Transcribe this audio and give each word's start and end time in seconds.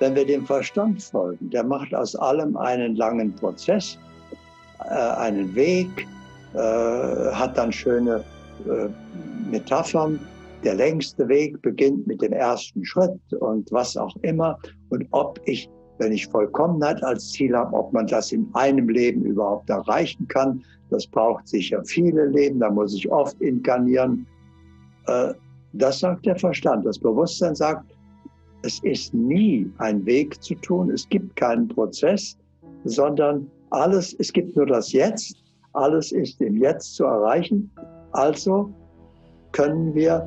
wenn 0.00 0.14
wir 0.14 0.26
dem 0.26 0.46
Verstand 0.46 1.02
folgen. 1.02 1.50
Der 1.50 1.64
macht 1.64 1.94
aus 1.94 2.14
allem 2.16 2.56
einen 2.56 2.96
langen 2.96 3.34
Prozess, 3.34 3.98
äh, 4.84 4.94
einen 4.94 5.54
Weg, 5.54 5.88
äh, 6.54 6.58
hat 6.58 7.56
dann 7.56 7.72
schöne 7.72 8.24
äh, 8.66 8.88
Metaphern. 9.50 10.18
Der 10.64 10.74
längste 10.74 11.28
Weg 11.28 11.60
beginnt 11.62 12.06
mit 12.06 12.20
dem 12.20 12.32
ersten 12.32 12.84
Schritt 12.84 13.20
und 13.38 13.70
was 13.70 13.96
auch 13.96 14.16
immer. 14.22 14.58
Und 14.90 15.06
ob 15.12 15.40
ich, 15.44 15.68
wenn 15.98 16.12
ich 16.12 16.26
Vollkommenheit 16.26 17.02
als 17.02 17.30
Ziel 17.30 17.56
habe, 17.56 17.76
ob 17.76 17.92
man 17.92 18.06
das 18.06 18.32
in 18.32 18.48
einem 18.54 18.88
Leben 18.88 19.24
überhaupt 19.24 19.70
erreichen 19.70 20.26
kann, 20.28 20.62
das 20.90 21.06
braucht 21.06 21.46
sicher 21.46 21.82
viele 21.84 22.26
Leben, 22.26 22.60
da 22.60 22.70
muss 22.70 22.94
ich 22.94 23.10
oft 23.10 23.40
inkarnieren. 23.40 24.26
Äh, 25.06 25.34
das 25.74 26.00
sagt 26.00 26.26
der 26.26 26.36
Verstand. 26.36 26.86
Das 26.86 26.98
Bewusstsein 26.98 27.54
sagt, 27.54 27.84
es 28.62 28.82
ist 28.82 29.14
nie 29.14 29.70
ein 29.78 30.04
Weg 30.06 30.42
zu 30.42 30.54
tun, 30.56 30.90
es 30.90 31.08
gibt 31.08 31.36
keinen 31.36 31.68
Prozess, 31.68 32.36
sondern 32.84 33.50
alles, 33.70 34.14
es 34.18 34.32
gibt 34.32 34.56
nur 34.56 34.66
das 34.66 34.92
Jetzt, 34.92 35.36
alles 35.72 36.12
ist 36.12 36.40
im 36.40 36.56
Jetzt 36.56 36.94
zu 36.94 37.04
erreichen 37.04 37.70
also 38.12 38.70
können 39.52 39.94
wir 39.94 40.26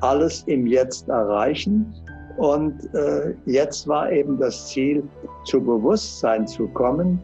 alles 0.00 0.42
im 0.46 0.66
Jetzt 0.66 1.08
erreichen. 1.08 1.92
Und 2.36 2.94
äh, 2.94 3.34
jetzt 3.46 3.88
war 3.88 4.12
eben 4.12 4.38
das 4.38 4.68
Ziel, 4.68 5.02
zu 5.44 5.60
Bewusstsein 5.60 6.46
zu 6.46 6.66
kommen, 6.68 7.18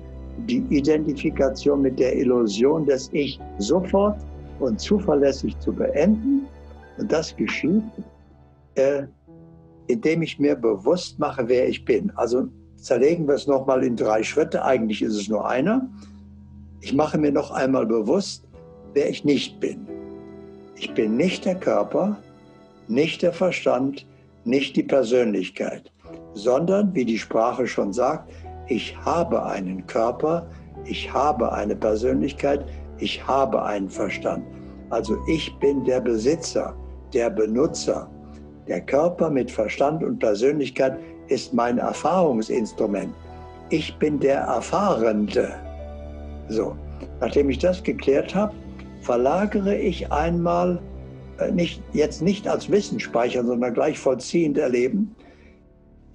die 0.49 0.65
Identifikation 0.71 1.83
mit 1.83 1.99
der 1.99 2.17
Illusion 2.17 2.87
des 2.87 3.11
Ich 3.13 3.39
sofort 3.59 4.17
und 4.61 4.81
zuverlässig 4.81 5.59
zu 5.59 5.73
beenden. 5.73 6.47
Und 6.97 7.13
das 7.13 7.37
geschieht, 7.37 7.83
äh, 8.77 9.03
indem 9.87 10.23
ich 10.23 10.39
mir 10.39 10.55
bewusst 10.55 11.19
mache, 11.19 11.49
wer 11.49 11.69
ich 11.69 11.85
bin. 11.85 12.11
Also 12.17 12.49
zerlegen 12.77 13.27
wir 13.27 13.35
es 13.35 13.47
nochmal 13.47 13.85
in 13.85 13.97
drei 13.97 14.23
Schritte. 14.23 14.65
Eigentlich 14.65 15.03
ist 15.03 15.15
es 15.15 15.29
nur 15.29 15.49
einer. 15.49 15.89
Ich 16.81 16.93
mache 16.93 17.19
mir 17.19 17.33
noch 17.33 17.51
einmal 17.51 17.87
bewusst, 17.87 18.45
wer 18.95 19.09
ich 19.09 19.25
nicht 19.25 19.61
bin. 19.61 19.87
Ich 20.77 20.93
bin 20.95 21.17
nicht 21.17 21.45
der 21.45 21.55
Körper, 21.55 22.17
nicht 22.89 23.23
der 23.23 23.33
Verstand, 23.33 24.07
nicht 24.45 24.75
die 24.77 24.83
Persönlichkeit, 24.83 25.93
sondern, 26.35 26.95
wie 26.95 27.05
die 27.05 27.19
Sprache 27.19 27.67
schon 27.67 27.93
sagt, 27.93 28.33
ich 28.67 28.97
habe 29.05 29.45
einen 29.45 29.87
Körper, 29.87 30.49
ich 30.85 31.13
habe 31.13 31.53
eine 31.53 31.77
Persönlichkeit, 31.77 32.65
ich 32.99 33.25
habe 33.27 33.63
einen 33.63 33.89
Verstand. 33.89 34.45
Also 34.91 35.17
ich 35.29 35.55
bin 35.59 35.85
der 35.85 36.01
Besitzer, 36.01 36.75
der 37.13 37.31
Benutzer. 37.31 38.11
Der 38.69 38.81
Körper 38.81 39.31
mit 39.31 39.51
Verstand 39.51 40.05
und 40.05 40.19
Persönlichkeit 40.19 40.99
ist 41.29 41.53
mein 41.53 41.79
Erfahrungsinstrument. 41.79 43.13
Ich 43.71 43.97
bin 43.97 44.21
der 44.21 44.41
Erfahrende. 44.41 45.55
So, 46.49 46.77
nachdem 47.21 47.51
ich 47.51 47.59
das 47.59 47.83
geklärt 47.83 48.35
habe, 48.35 48.55
verlagere 49.01 49.77
ich 49.77 50.13
einmal, 50.13 50.81
äh, 51.39 51.51
nicht, 51.51 51.83
jetzt 51.93 52.23
nicht 52.23 52.47
als 52.47 52.71
Wissensspeicher, 52.71 53.45
sondern 53.45 53.75
gleich 53.75 53.99
vollziehend 53.99 54.59
erleben, 54.59 55.15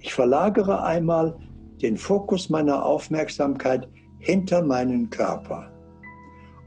ich 0.00 0.14
verlagere 0.14 0.82
einmal 0.82 1.36
den 1.82 1.96
Fokus 1.96 2.48
meiner 2.48 2.84
Aufmerksamkeit 2.84 3.88
hinter 4.20 4.62
meinen 4.62 5.10
Körper 5.10 5.70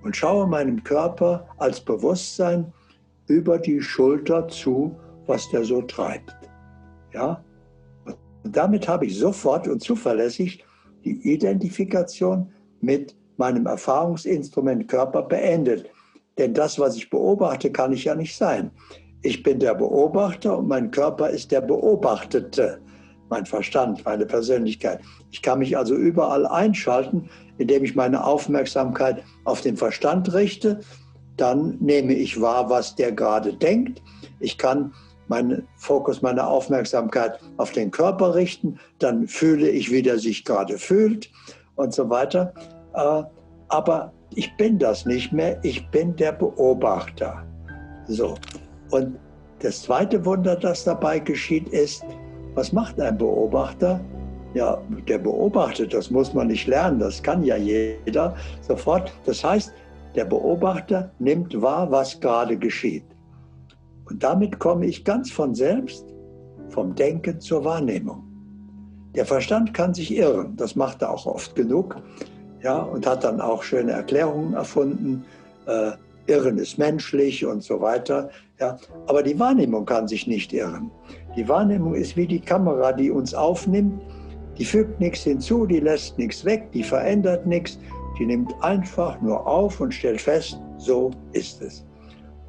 und 0.03 0.15
schaue 0.15 0.47
meinem 0.47 0.83
Körper 0.83 1.47
als 1.57 1.79
Bewusstsein 1.79 2.71
über 3.27 3.57
die 3.57 3.81
Schulter 3.81 4.47
zu, 4.47 4.95
was 5.31 5.49
der 5.49 5.63
so 5.63 5.81
treibt. 5.81 6.35
Ja? 7.13 7.41
Und 8.43 8.55
damit 8.55 8.87
habe 8.87 9.05
ich 9.05 9.17
sofort 9.17 9.67
und 9.67 9.81
zuverlässig 9.81 10.63
die 11.05 11.33
Identifikation 11.33 12.51
mit 12.81 13.15
meinem 13.37 13.65
Erfahrungsinstrument 13.65 14.89
Körper 14.89 15.21
beendet. 15.21 15.89
Denn 16.37 16.53
das, 16.53 16.77
was 16.77 16.97
ich 16.97 17.09
beobachte, 17.09 17.71
kann 17.71 17.93
ich 17.93 18.03
ja 18.03 18.13
nicht 18.13 18.35
sein. 18.35 18.71
Ich 19.23 19.41
bin 19.41 19.59
der 19.59 19.73
Beobachter 19.75 20.57
und 20.57 20.67
mein 20.67 20.91
Körper 20.91 21.29
ist 21.29 21.51
der 21.51 21.61
Beobachtete, 21.61 22.81
mein 23.29 23.45
Verstand, 23.45 24.03
meine 24.03 24.25
Persönlichkeit. 24.25 24.99
Ich 25.31 25.41
kann 25.41 25.59
mich 25.59 25.77
also 25.77 25.95
überall 25.95 26.45
einschalten, 26.45 27.29
indem 27.57 27.85
ich 27.85 27.95
meine 27.95 28.25
Aufmerksamkeit 28.25 29.23
auf 29.45 29.61
den 29.61 29.77
Verstand 29.77 30.33
richte. 30.33 30.81
Dann 31.37 31.77
nehme 31.79 32.13
ich 32.13 32.41
wahr, 32.41 32.69
was 32.69 32.95
der 32.95 33.13
gerade 33.13 33.53
denkt. 33.53 34.01
Ich 34.39 34.57
kann 34.57 34.93
meinen 35.31 35.65
Fokus, 35.77 36.21
meine 36.21 36.45
Aufmerksamkeit 36.45 37.39
auf 37.57 37.71
den 37.71 37.89
Körper 37.89 38.35
richten. 38.35 38.77
Dann 38.99 39.27
fühle 39.27 39.69
ich, 39.69 39.89
wie 39.89 40.01
der 40.01 40.19
sich 40.19 40.43
gerade 40.43 40.77
fühlt 40.77 41.31
und 41.75 41.93
so 41.93 42.09
weiter. 42.09 42.53
Äh, 42.93 43.23
aber 43.69 44.11
ich 44.35 44.55
bin 44.57 44.77
das 44.77 45.05
nicht 45.05 45.31
mehr, 45.31 45.57
ich 45.63 45.89
bin 45.89 46.15
der 46.17 46.33
Beobachter. 46.33 47.43
So. 48.07 48.35
Und 48.91 49.17
das 49.59 49.83
zweite 49.83 50.23
Wunder, 50.25 50.55
das 50.55 50.83
dabei 50.83 51.19
geschieht, 51.19 51.69
ist, 51.69 52.03
was 52.55 52.73
macht 52.73 52.99
ein 52.99 53.17
Beobachter? 53.17 54.01
Ja, 54.53 54.77
der 55.07 55.17
beobachtet, 55.17 55.93
das 55.93 56.11
muss 56.11 56.33
man 56.33 56.47
nicht 56.47 56.67
lernen, 56.67 56.99
das 56.99 57.23
kann 57.23 57.41
ja 57.41 57.55
jeder 57.55 58.35
sofort. 58.67 59.13
Das 59.25 59.41
heißt, 59.41 59.71
der 60.15 60.25
Beobachter 60.25 61.09
nimmt 61.19 61.61
wahr, 61.61 61.89
was 61.89 62.19
gerade 62.19 62.57
geschieht. 62.57 63.05
Und 64.11 64.21
damit 64.21 64.59
komme 64.59 64.87
ich 64.87 65.05
ganz 65.05 65.31
von 65.31 65.55
selbst 65.55 66.05
vom 66.67 66.93
Denken 66.95 67.39
zur 67.39 67.63
Wahrnehmung. 67.63 68.23
Der 69.15 69.25
Verstand 69.25 69.73
kann 69.73 69.93
sich 69.93 70.13
irren, 70.13 70.53
das 70.57 70.75
macht 70.75 71.01
er 71.01 71.11
auch 71.11 71.25
oft 71.25 71.55
genug 71.55 71.95
ja, 72.61 72.79
und 72.79 73.07
hat 73.07 73.23
dann 73.23 73.39
auch 73.39 73.63
schöne 73.63 73.93
Erklärungen 73.93 74.53
erfunden. 74.53 75.23
Äh, 75.65 75.91
Irren 76.27 76.57
ist 76.57 76.77
menschlich 76.77 77.45
und 77.45 77.63
so 77.63 77.79
weiter. 77.79 78.29
Ja. 78.59 78.75
Aber 79.07 79.23
die 79.23 79.39
Wahrnehmung 79.39 79.85
kann 79.85 80.09
sich 80.09 80.27
nicht 80.27 80.51
irren. 80.51 80.91
Die 81.37 81.47
Wahrnehmung 81.47 81.95
ist 81.95 82.17
wie 82.17 82.27
die 82.27 82.41
Kamera, 82.41 82.91
die 82.91 83.11
uns 83.11 83.33
aufnimmt. 83.33 84.01
Die 84.57 84.65
fügt 84.65 84.99
nichts 84.99 85.23
hinzu, 85.23 85.65
die 85.65 85.79
lässt 85.79 86.17
nichts 86.17 86.43
weg, 86.43 86.69
die 86.73 86.83
verändert 86.83 87.47
nichts. 87.47 87.79
Die 88.19 88.25
nimmt 88.25 88.53
einfach 88.61 89.21
nur 89.21 89.47
auf 89.47 89.79
und 89.79 89.93
stellt 89.93 90.19
fest, 90.19 90.59
so 90.77 91.11
ist 91.31 91.61
es. 91.61 91.85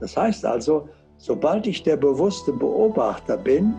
Das 0.00 0.16
heißt 0.16 0.44
also, 0.44 0.88
sobald 1.22 1.68
ich 1.68 1.84
der 1.84 1.96
bewusste 1.96 2.52
Beobachter 2.52 3.36
bin, 3.36 3.74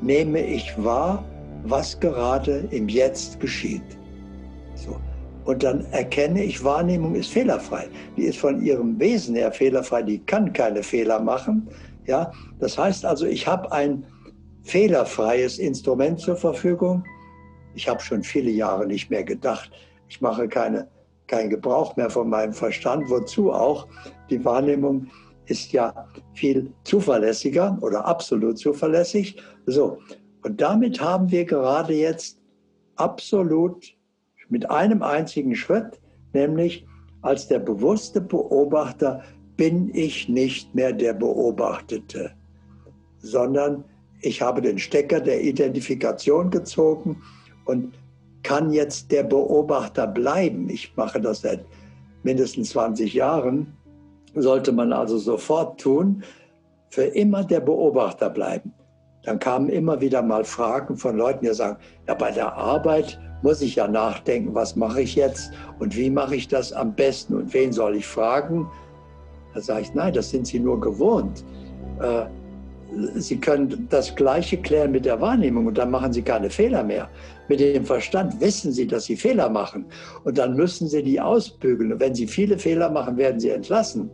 nehme 0.00 0.40
ich 0.40 0.72
wahr, 0.82 1.24
was 1.64 1.98
gerade 1.98 2.68
im 2.70 2.88
Jetzt 2.88 3.40
geschieht. 3.40 3.82
So. 4.76 4.96
Und 5.44 5.64
dann 5.64 5.84
erkenne 5.90 6.44
ich, 6.44 6.62
Wahrnehmung 6.62 7.16
ist 7.16 7.30
fehlerfrei. 7.30 7.88
Die 8.16 8.22
ist 8.22 8.38
von 8.38 8.62
ihrem 8.62 8.98
Wesen 9.00 9.34
her 9.34 9.50
fehlerfrei, 9.50 10.02
die 10.02 10.20
kann 10.20 10.52
keine 10.52 10.82
Fehler 10.82 11.20
machen. 11.20 11.68
Ja? 12.06 12.30
Das 12.60 12.78
heißt 12.78 13.04
also, 13.04 13.26
ich 13.26 13.46
habe 13.46 13.70
ein 13.72 14.06
fehlerfreies 14.62 15.58
Instrument 15.58 16.20
zur 16.20 16.36
Verfügung. 16.36 17.02
Ich 17.74 17.88
habe 17.88 18.00
schon 18.00 18.22
viele 18.22 18.50
Jahre 18.50 18.86
nicht 18.86 19.10
mehr 19.10 19.24
gedacht. 19.24 19.72
Ich 20.08 20.20
mache 20.20 20.46
keine, 20.46 20.86
keinen 21.26 21.50
Gebrauch 21.50 21.96
mehr 21.96 22.10
von 22.10 22.30
meinem 22.30 22.52
Verstand. 22.52 23.10
Wozu 23.10 23.52
auch? 23.52 23.88
Die 24.30 24.42
Wahrnehmung 24.44 25.08
ist 25.46 25.72
ja 25.72 26.08
viel 26.34 26.72
zuverlässiger 26.84 27.78
oder 27.80 28.04
absolut 28.04 28.58
zuverlässig. 28.58 29.36
So, 29.66 29.98
und 30.42 30.60
damit 30.60 31.00
haben 31.00 31.30
wir 31.30 31.44
gerade 31.44 31.94
jetzt 31.94 32.40
absolut 32.96 33.94
mit 34.48 34.70
einem 34.70 35.02
einzigen 35.02 35.54
Schritt, 35.54 36.00
nämlich 36.32 36.86
als 37.22 37.48
der 37.48 37.58
bewusste 37.58 38.20
Beobachter 38.20 39.22
bin 39.56 39.94
ich 39.94 40.28
nicht 40.28 40.74
mehr 40.74 40.92
der 40.92 41.14
Beobachtete, 41.14 42.32
sondern 43.18 43.84
ich 44.20 44.42
habe 44.42 44.60
den 44.60 44.78
Stecker 44.78 45.20
der 45.20 45.42
Identifikation 45.42 46.50
gezogen 46.50 47.22
und 47.64 47.94
kann 48.42 48.72
jetzt 48.72 49.10
der 49.10 49.22
Beobachter 49.22 50.06
bleiben. 50.06 50.68
Ich 50.68 50.94
mache 50.96 51.20
das 51.20 51.40
seit 51.40 51.64
mindestens 52.22 52.70
20 52.70 53.14
Jahren, 53.14 53.74
sollte 54.42 54.72
man 54.72 54.92
also 54.92 55.18
sofort 55.18 55.80
tun, 55.80 56.22
für 56.90 57.04
immer 57.04 57.44
der 57.44 57.60
Beobachter 57.60 58.30
bleiben. 58.30 58.72
dann 59.24 59.38
kamen 59.38 59.70
immer 59.70 60.00
wieder 60.00 60.22
mal 60.22 60.44
Fragen 60.44 60.96
von 60.96 61.16
Leuten, 61.16 61.44
die 61.46 61.54
sagen, 61.54 61.78
ja, 62.06 62.14
bei 62.14 62.30
der 62.30 62.52
Arbeit 62.54 63.18
muss 63.42 63.62
ich 63.62 63.74
ja 63.76 63.88
nachdenken, 63.88 64.54
was 64.54 64.76
mache 64.76 65.00
ich 65.00 65.14
jetzt 65.14 65.52
und 65.78 65.96
wie 65.96 66.10
mache 66.10 66.36
ich 66.36 66.46
das 66.46 66.72
am 66.72 66.94
besten 66.94 67.34
und 67.34 67.54
wen 67.54 67.72
soll 67.72 67.96
ich 67.96 68.06
fragen? 68.06 68.70
Da 69.54 69.60
sage 69.60 69.82
ich, 69.82 69.94
nein, 69.94 70.12
das 70.12 70.30
sind 70.30 70.46
Sie 70.46 70.60
nur 70.60 70.80
gewohnt. 70.80 71.44
Äh, 72.00 72.26
Sie 73.16 73.36
können 73.36 73.86
das 73.90 74.14
Gleiche 74.14 74.56
klären 74.56 74.92
mit 74.92 75.04
der 75.04 75.20
Wahrnehmung 75.20 75.66
und 75.66 75.78
dann 75.78 75.90
machen 75.90 76.12
Sie 76.12 76.22
keine 76.22 76.50
Fehler 76.50 76.84
mehr. 76.84 77.08
Mit 77.48 77.60
dem 77.60 77.84
Verstand 77.84 78.40
wissen 78.40 78.72
Sie, 78.72 78.86
dass 78.86 79.04
Sie 79.06 79.16
Fehler 79.16 79.48
machen 79.48 79.84
und 80.24 80.38
dann 80.38 80.54
müssen 80.54 80.88
Sie 80.88 81.02
die 81.02 81.20
ausbügeln. 81.20 81.92
Und 81.92 82.00
wenn 82.00 82.14
Sie 82.14 82.26
viele 82.26 82.58
Fehler 82.58 82.90
machen, 82.90 83.16
werden 83.16 83.40
Sie 83.40 83.50
entlassen. 83.50 84.10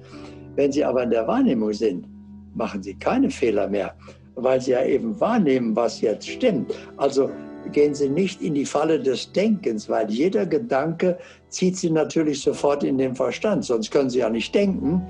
Wenn 0.56 0.72
Sie 0.72 0.84
aber 0.84 1.02
in 1.02 1.10
der 1.10 1.26
Wahrnehmung 1.26 1.72
sind, 1.72 2.06
machen 2.54 2.82
Sie 2.82 2.94
keine 2.94 3.30
Fehler 3.30 3.68
mehr, 3.68 3.94
weil 4.34 4.60
Sie 4.60 4.72
ja 4.72 4.84
eben 4.84 5.18
wahrnehmen, 5.20 5.76
was 5.76 6.00
jetzt 6.00 6.28
stimmt. 6.28 6.74
Also 6.96 7.30
gehen 7.72 7.94
Sie 7.94 8.08
nicht 8.08 8.42
in 8.42 8.54
die 8.54 8.64
Falle 8.64 8.98
des 8.98 9.30
Denkens, 9.32 9.88
weil 9.88 10.10
jeder 10.10 10.46
Gedanke 10.46 11.18
zieht 11.48 11.76
Sie 11.76 11.90
natürlich 11.90 12.40
sofort 12.40 12.82
in 12.82 12.98
den 12.98 13.14
Verstand, 13.14 13.64
sonst 13.64 13.90
können 13.90 14.10
Sie 14.10 14.20
ja 14.20 14.30
nicht 14.30 14.54
denken. 14.54 15.02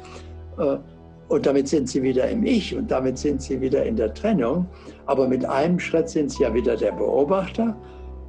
Und 1.31 1.47
damit 1.47 1.69
sind 1.69 1.89
Sie 1.89 2.03
wieder 2.03 2.29
im 2.29 2.45
Ich 2.45 2.77
und 2.77 2.91
damit 2.91 3.17
sind 3.17 3.41
Sie 3.41 3.61
wieder 3.61 3.87
in 3.87 3.95
der 3.95 4.13
Trennung. 4.13 4.67
Aber 5.07 5.29
mit 5.29 5.45
einem 5.45 5.79
Schritt 5.79 6.09
sind 6.09 6.33
Sie 6.33 6.43
ja 6.43 6.53
wieder 6.53 6.77
der 6.77 6.91
Beobachter 6.91 7.77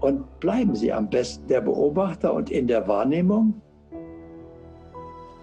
und 0.01 0.39
bleiben 0.39 0.75
Sie 0.75 0.93
am 0.93 1.09
besten 1.09 1.47
der 1.47 1.61
Beobachter 1.61 2.31
und 2.31 2.51
in 2.51 2.67
der 2.67 2.87
Wahrnehmung. 2.87 3.59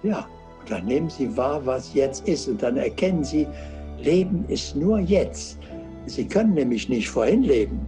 Ja, 0.05 0.29
und 0.61 0.71
dann 0.71 0.87
nehmen 0.87 1.11
Sie 1.11 1.37
wahr, 1.37 1.61
was 1.67 1.93
jetzt 1.95 2.29
ist 2.29 2.49
und 2.49 2.63
dann 2.63 2.77
erkennen 2.77 3.25
Sie, 3.25 3.45
Leben 4.01 4.45
ist 4.47 4.77
nur 4.77 5.01
jetzt. 5.01 5.59
Sie 6.07 6.29
können 6.29 6.55
nämlich 6.55 6.89
nicht 6.89 7.11
vorhin 7.11 7.43
leben. 7.43 7.81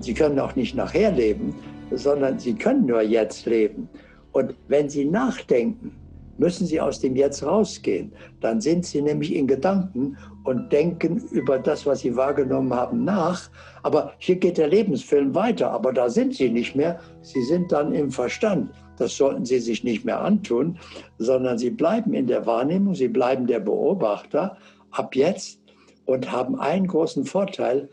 Sie 0.00 0.14
können 0.14 0.40
auch 0.40 0.56
nicht 0.56 0.74
nachher 0.74 1.12
leben, 1.12 1.54
sondern 1.92 2.40
Sie 2.40 2.54
können 2.54 2.86
nur 2.86 3.02
jetzt 3.02 3.46
leben. 3.46 3.88
Und 4.32 4.56
wenn 4.66 4.88
Sie 4.88 5.04
nachdenken, 5.04 6.01
müssen 6.42 6.66
Sie 6.66 6.80
aus 6.80 6.98
dem 6.98 7.14
Jetzt 7.14 7.44
rausgehen. 7.44 8.12
Dann 8.40 8.60
sind 8.60 8.84
Sie 8.84 9.00
nämlich 9.00 9.32
in 9.32 9.46
Gedanken 9.46 10.18
und 10.42 10.72
denken 10.72 11.18
über 11.30 11.56
das, 11.60 11.86
was 11.86 12.00
Sie 12.00 12.16
wahrgenommen 12.16 12.74
haben, 12.74 13.04
nach. 13.04 13.48
Aber 13.84 14.14
hier 14.18 14.36
geht 14.36 14.58
der 14.58 14.66
Lebensfilm 14.66 15.36
weiter, 15.36 15.70
aber 15.70 15.92
da 15.92 16.10
sind 16.10 16.34
Sie 16.34 16.50
nicht 16.50 16.74
mehr. 16.74 16.98
Sie 17.20 17.42
sind 17.42 17.70
dann 17.70 17.92
im 17.92 18.10
Verstand. 18.10 18.72
Das 18.98 19.16
sollten 19.16 19.44
Sie 19.44 19.60
sich 19.60 19.84
nicht 19.84 20.04
mehr 20.04 20.20
antun, 20.20 20.78
sondern 21.18 21.58
Sie 21.58 21.70
bleiben 21.70 22.12
in 22.12 22.26
der 22.26 22.44
Wahrnehmung, 22.44 22.96
Sie 22.96 23.08
bleiben 23.08 23.46
der 23.46 23.60
Beobachter 23.60 24.56
ab 24.90 25.14
jetzt 25.14 25.60
und 26.06 26.32
haben 26.32 26.58
einen 26.58 26.88
großen 26.88 27.24
Vorteil, 27.24 27.88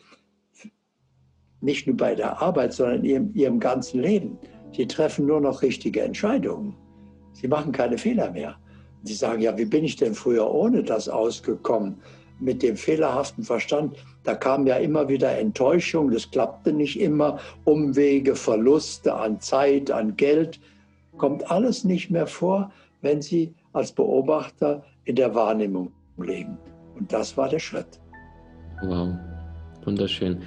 nicht 1.61 1.85
nur 1.85 1.97
bei 1.97 2.15
der 2.15 2.41
Arbeit, 2.41 2.73
sondern 2.73 3.03
in 3.03 3.05
ihrem, 3.05 3.31
ihrem 3.35 3.59
ganzen 3.59 4.01
Leben. 4.01 4.39
Sie 4.75 4.87
treffen 4.87 5.27
nur 5.27 5.39
noch 5.39 5.61
richtige 5.61 6.01
Entscheidungen. 6.01 6.75
Sie 7.41 7.47
machen 7.47 7.71
keine 7.71 7.97
Fehler 7.97 8.31
mehr. 8.31 8.55
Sie 9.03 9.13
sagen, 9.13 9.41
ja, 9.41 9.57
wie 9.57 9.65
bin 9.65 9.85
ich 9.85 9.95
denn 9.95 10.13
früher 10.13 10.51
ohne 10.51 10.83
das 10.83 11.07
ausgekommen? 11.07 11.95
Mit 12.39 12.63
dem 12.63 12.75
fehlerhaften 12.75 13.43
Verstand, 13.43 13.97
da 14.23 14.35
kam 14.35 14.65
ja 14.67 14.75
immer 14.75 15.07
wieder 15.09 15.37
Enttäuschung, 15.37 16.11
das 16.11 16.29
klappte 16.29 16.71
nicht 16.71 16.99
immer, 16.99 17.39
Umwege, 17.65 18.35
Verluste 18.35 19.13
an 19.13 19.39
Zeit, 19.41 19.91
an 19.91 20.15
Geld, 20.15 20.59
kommt 21.17 21.49
alles 21.51 21.83
nicht 21.83 22.09
mehr 22.09 22.27
vor, 22.27 22.71
wenn 23.01 23.21
Sie 23.21 23.53
als 23.73 23.91
Beobachter 23.91 24.83
in 25.05 25.15
der 25.15 25.33
Wahrnehmung 25.35 25.91
leben. 26.17 26.57
Und 26.97 27.11
das 27.11 27.35
war 27.37 27.49
der 27.49 27.59
Schritt. 27.59 27.99
Wow, 28.81 29.13
wunderschön. 29.83 30.41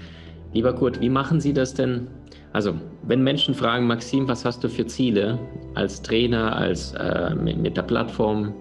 Lieber 0.52 0.74
Kurt, 0.74 1.00
wie 1.00 1.08
machen 1.08 1.40
Sie 1.40 1.52
das 1.52 1.74
denn? 1.74 2.08
Also, 2.52 2.74
wenn 3.04 3.22
Menschen 3.22 3.54
fragen, 3.54 3.86
Maxim, 3.86 4.28
was 4.28 4.44
hast 4.44 4.62
du 4.62 4.68
für 4.68 4.86
Ziele 4.86 5.38
als 5.74 6.02
Trainer, 6.02 6.54
als 6.54 6.92
äh, 6.94 7.34
mit, 7.34 7.76
der 7.76 7.82
Plattform, 7.82 8.52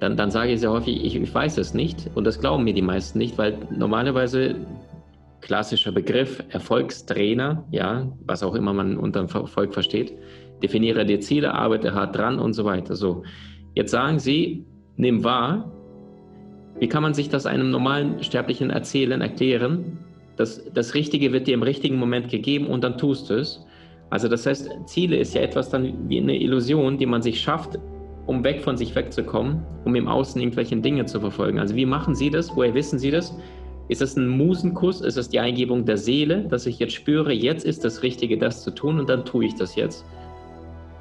dann, 0.00 0.16
dann 0.16 0.30
sage 0.30 0.52
ich 0.52 0.60
sehr 0.60 0.72
häufig, 0.72 1.04
ich, 1.04 1.14
ich 1.14 1.34
weiß 1.34 1.58
es 1.58 1.74
nicht. 1.74 2.10
Und 2.14 2.24
das 2.24 2.40
glauben 2.40 2.64
mir 2.64 2.74
die 2.74 2.82
meisten 2.82 3.18
nicht, 3.18 3.38
weil 3.38 3.56
normalerweise 3.70 4.56
klassischer 5.42 5.92
Begriff 5.92 6.42
Erfolgstrainer, 6.48 7.64
ja, 7.70 8.10
was 8.26 8.42
auch 8.42 8.54
immer 8.54 8.72
man 8.72 8.96
unter 8.96 9.20
Erfolg 9.20 9.72
versteht, 9.72 10.12
definiere 10.62 11.06
dir 11.06 11.20
Ziele, 11.20 11.54
arbeite 11.54 11.94
hart 11.94 12.16
dran 12.16 12.38
und 12.38 12.52
so 12.54 12.64
weiter. 12.64 12.96
So, 12.96 13.22
jetzt 13.74 13.90
sagen 13.90 14.18
Sie, 14.18 14.64
nimm 14.96 15.22
wahr, 15.24 15.70
wie 16.78 16.88
kann 16.88 17.02
man 17.02 17.14
sich 17.14 17.28
das 17.28 17.46
einem 17.46 17.70
normalen 17.70 18.22
Sterblichen 18.22 18.70
erzählen, 18.70 19.20
erklären? 19.20 19.98
Das, 20.40 20.64
das 20.72 20.94
Richtige 20.94 21.32
wird 21.32 21.48
dir 21.48 21.52
im 21.52 21.62
richtigen 21.62 21.98
Moment 21.98 22.30
gegeben 22.30 22.66
und 22.66 22.82
dann 22.82 22.96
tust 22.96 23.28
du 23.28 23.34
es. 23.34 23.62
Also 24.08 24.26
das 24.26 24.46
heißt, 24.46 24.70
Ziele 24.86 25.18
ist 25.18 25.34
ja 25.34 25.42
etwas 25.42 25.68
dann 25.68 26.08
wie 26.08 26.18
eine 26.18 26.34
Illusion, 26.40 26.96
die 26.96 27.04
man 27.04 27.20
sich 27.20 27.38
schafft, 27.38 27.78
um 28.24 28.42
weg 28.42 28.62
von 28.62 28.78
sich 28.78 28.94
wegzukommen, 28.94 29.62
um 29.84 29.94
im 29.94 30.08
Außen 30.08 30.40
irgendwelche 30.40 30.78
Dinge 30.78 31.04
zu 31.04 31.20
verfolgen. 31.20 31.58
Also 31.58 31.76
wie 31.76 31.84
machen 31.84 32.14
Sie 32.14 32.30
das? 32.30 32.56
Woher 32.56 32.72
wissen 32.72 32.98
Sie 32.98 33.10
das? 33.10 33.36
Ist 33.88 34.00
es 34.00 34.16
ein 34.16 34.28
Musenkuss? 34.28 35.02
Ist 35.02 35.18
es 35.18 35.28
die 35.28 35.40
Eingebung 35.40 35.84
der 35.84 35.98
Seele, 35.98 36.46
dass 36.48 36.64
ich 36.64 36.78
jetzt 36.78 36.94
spüre, 36.94 37.34
jetzt 37.34 37.66
ist 37.66 37.84
das 37.84 38.02
Richtige, 38.02 38.38
das 38.38 38.62
zu 38.62 38.70
tun 38.70 38.98
und 38.98 39.10
dann 39.10 39.26
tue 39.26 39.44
ich 39.44 39.56
das 39.56 39.76
jetzt? 39.76 40.06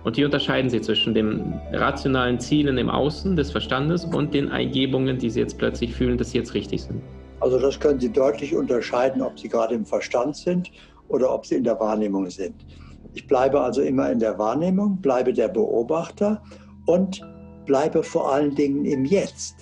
Und 0.03 0.17
hier 0.17 0.25
unterscheiden 0.25 0.69
Sie 0.69 0.81
zwischen 0.81 1.13
den 1.13 1.53
rationalen 1.71 2.41
Zielen 2.41 2.77
im 2.77 2.89
Außen 2.89 3.37
des 3.37 3.51
Verstandes 3.51 4.03
und 4.03 4.33
den 4.33 4.49
Eingebungen, 4.49 5.17
die 5.17 5.29
Sie 5.29 5.39
jetzt 5.39 5.57
plötzlich 5.57 5.93
fühlen, 5.93 6.17
dass 6.17 6.31
sie 6.31 6.39
jetzt 6.39 6.53
richtig 6.53 6.81
sind. 6.83 7.01
Also 7.39 7.57
das 7.59 7.79
können 7.79 7.99
Sie 7.99 8.11
deutlich 8.11 8.55
unterscheiden, 8.55 9.21
ob 9.21 9.39
Sie 9.39 9.47
gerade 9.47 9.75
im 9.75 9.85
Verstand 9.85 10.35
sind 10.35 10.71
oder 11.07 11.33
ob 11.33 11.45
Sie 11.45 11.55
in 11.55 11.63
der 11.63 11.79
Wahrnehmung 11.79 12.29
sind. 12.29 12.65
Ich 13.13 13.27
bleibe 13.27 13.61
also 13.61 13.81
immer 13.81 14.11
in 14.11 14.19
der 14.19 14.37
Wahrnehmung, 14.37 15.01
bleibe 15.01 15.33
der 15.33 15.47
Beobachter 15.47 16.41
und 16.85 17.21
bleibe 17.65 18.03
vor 18.03 18.31
allen 18.31 18.55
Dingen 18.55 18.85
im 18.85 19.05
Jetzt. 19.05 19.55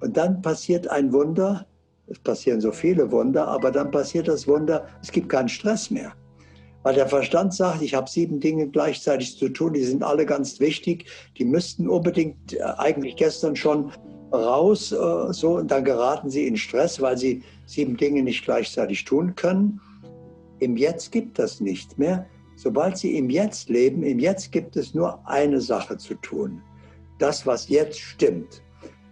Und 0.00 0.16
dann 0.16 0.42
passiert 0.42 0.88
ein 0.88 1.12
Wunder, 1.12 1.66
es 2.06 2.18
passieren 2.18 2.60
so 2.60 2.72
viele 2.72 3.10
Wunder, 3.10 3.46
aber 3.48 3.70
dann 3.70 3.90
passiert 3.90 4.28
das 4.28 4.46
Wunder, 4.46 4.86
es 5.02 5.10
gibt 5.10 5.28
keinen 5.28 5.48
Stress 5.48 5.90
mehr. 5.90 6.12
Weil 6.82 6.94
der 6.94 7.08
Verstand 7.08 7.52
sagt, 7.54 7.82
ich 7.82 7.94
habe 7.94 8.08
sieben 8.08 8.40
Dinge 8.40 8.68
gleichzeitig 8.68 9.36
zu 9.36 9.48
tun, 9.48 9.72
die 9.72 9.84
sind 9.84 10.02
alle 10.02 10.24
ganz 10.24 10.60
wichtig, 10.60 11.06
die 11.36 11.44
müssten 11.44 11.88
unbedingt 11.88 12.54
äh, 12.54 12.62
eigentlich 12.62 13.16
gestern 13.16 13.56
schon 13.56 13.92
raus, 14.32 14.92
äh, 14.92 15.32
so, 15.32 15.58
und 15.58 15.70
dann 15.70 15.84
geraten 15.84 16.30
sie 16.30 16.46
in 16.46 16.56
Stress, 16.56 17.00
weil 17.00 17.16
sie 17.16 17.42
sieben 17.66 17.96
Dinge 17.96 18.22
nicht 18.22 18.44
gleichzeitig 18.44 19.04
tun 19.04 19.34
können. 19.34 19.80
Im 20.60 20.76
Jetzt 20.76 21.12
gibt 21.12 21.38
das 21.38 21.60
nicht 21.60 21.98
mehr. 21.98 22.26
Sobald 22.56 22.98
sie 22.98 23.16
im 23.16 23.30
Jetzt 23.30 23.68
leben, 23.68 24.02
im 24.02 24.18
Jetzt 24.18 24.50
gibt 24.50 24.76
es 24.76 24.92
nur 24.92 25.20
eine 25.28 25.60
Sache 25.60 25.96
zu 25.96 26.14
tun. 26.14 26.60
Das, 27.18 27.46
was 27.46 27.68
jetzt 27.68 28.00
stimmt. 28.00 28.62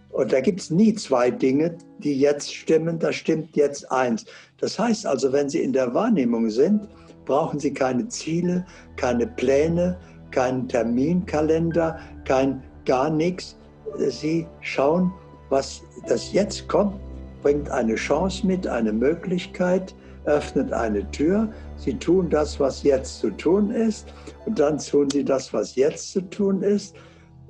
Und 0.09 0.33
da 0.33 0.41
gibt 0.41 0.61
es 0.61 0.71
nie 0.71 0.93
zwei 0.95 1.29
Dinge, 1.29 1.77
die 1.99 2.19
jetzt 2.19 2.53
stimmen, 2.53 2.99
da 2.99 3.13
stimmt 3.13 3.55
jetzt 3.55 3.89
eins. 3.91 4.25
Das 4.59 4.77
heißt 4.79 5.05
also, 5.05 5.31
wenn 5.31 5.49
Sie 5.49 5.61
in 5.61 5.73
der 5.73 5.93
Wahrnehmung 5.93 6.49
sind, 6.49 6.87
brauchen 7.25 7.59
Sie 7.59 7.73
keine 7.73 8.07
Ziele, 8.07 8.65
keine 8.95 9.27
Pläne, 9.27 9.99
keinen 10.31 10.67
Terminkalender, 10.67 11.99
kein 12.25 12.63
gar 12.85 13.09
nichts, 13.09 13.57
Sie 13.97 14.45
schauen, 14.61 15.11
was 15.49 15.81
das 16.07 16.31
jetzt 16.33 16.67
kommt, 16.67 16.95
bringt 17.41 17.69
eine 17.69 17.95
Chance 17.95 18.45
mit, 18.45 18.67
eine 18.67 18.91
Möglichkeit, 18.91 19.95
öffnet 20.25 20.73
eine 20.73 21.09
Tür. 21.11 21.49
Sie 21.77 21.93
tun 21.93 22.29
das, 22.29 22.59
was 22.59 22.83
jetzt 22.83 23.19
zu 23.19 23.29
tun 23.31 23.71
ist, 23.71 24.13
und 24.45 24.59
dann 24.59 24.77
tun 24.77 25.09
Sie 25.09 25.23
das, 25.23 25.53
was 25.53 25.75
jetzt 25.75 26.11
zu 26.11 26.21
tun 26.29 26.61
ist, 26.61 26.95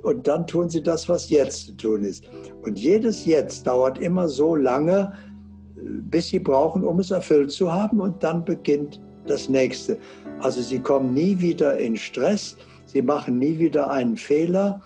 und 0.03 0.27
dann 0.27 0.45
tun 0.45 0.69
Sie 0.69 0.83
das, 0.83 1.09
was 1.09 1.29
jetzt 1.29 1.65
zu 1.65 1.71
tun 1.77 2.03
ist. 2.03 2.25
Und 2.63 2.77
jedes 2.77 3.25
Jetzt 3.25 3.65
dauert 3.65 3.97
immer 3.97 4.27
so 4.27 4.55
lange, 4.55 5.13
bis 5.75 6.29
Sie 6.29 6.39
brauchen, 6.39 6.83
um 6.83 6.99
es 6.99 7.11
erfüllt 7.11 7.51
zu 7.51 7.71
haben, 7.71 7.99
und 7.99 8.23
dann 8.23 8.45
beginnt 8.45 9.01
das 9.25 9.49
nächste. 9.49 9.97
Also 10.39 10.61
Sie 10.61 10.79
kommen 10.79 11.13
nie 11.13 11.39
wieder 11.39 11.77
in 11.77 11.97
Stress, 11.97 12.55
Sie 12.85 13.01
machen 13.01 13.39
nie 13.39 13.57
wieder 13.57 13.89
einen 13.89 14.15
Fehler. 14.15 14.81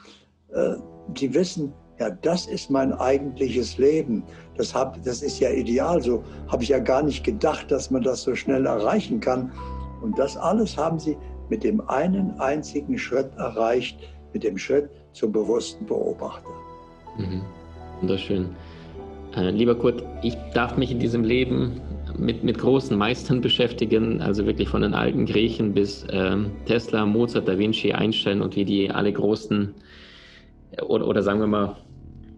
Äh, 1.11 1.19
die 1.19 1.33
wissen, 1.33 1.73
ja, 1.99 2.09
das 2.09 2.47
ist 2.47 2.71
mein 2.71 2.93
eigentliches 2.93 3.77
Leben. 3.77 4.23
Das, 4.57 4.73
hab, 4.73 5.03
das 5.03 5.21
ist 5.21 5.39
ja 5.39 5.51
ideal. 5.51 6.01
So 6.01 6.23
habe 6.47 6.63
ich 6.63 6.69
ja 6.69 6.79
gar 6.79 7.03
nicht 7.03 7.23
gedacht, 7.23 7.71
dass 7.71 7.91
man 7.91 8.01
das 8.01 8.23
so 8.23 8.33
schnell 8.35 8.65
erreichen 8.65 9.19
kann. 9.19 9.51
Und 10.01 10.17
das 10.17 10.35
alles 10.35 10.77
haben 10.77 10.97
sie 10.97 11.15
mit 11.49 11.63
dem 11.63 11.81
einen 11.89 12.31
einzigen 12.39 12.97
Schritt 12.97 13.29
erreicht, 13.37 13.99
mit 14.33 14.43
dem 14.43 14.57
Schritt 14.57 14.89
zum 15.13 15.31
bewussten 15.31 15.85
Beobachter. 15.85 16.49
Mhm. 17.17 17.41
Wunderschön. 17.99 18.49
Äh, 19.35 19.51
lieber 19.51 19.75
Kurt, 19.75 20.03
ich 20.23 20.35
darf 20.53 20.77
mich 20.77 20.91
in 20.91 20.99
diesem 20.99 21.23
Leben 21.23 21.79
mit, 22.17 22.43
mit 22.43 22.57
großen 22.57 22.97
Meistern 22.97 23.41
beschäftigen, 23.41 24.21
also 24.21 24.45
wirklich 24.45 24.69
von 24.69 24.81
den 24.81 24.93
alten 24.93 25.25
Griechen 25.25 25.73
bis 25.73 26.03
äh, 26.05 26.37
Tesla, 26.65 27.05
Mozart, 27.05 27.47
Da 27.47 27.57
Vinci, 27.57 27.93
Einstein 27.93 28.41
und 28.41 28.55
wie 28.55 28.65
die 28.65 28.89
alle 28.89 29.13
großen 29.13 29.73
oder, 30.87 31.07
oder 31.07 31.23
sagen 31.23 31.39
wir 31.39 31.47
mal 31.47 31.77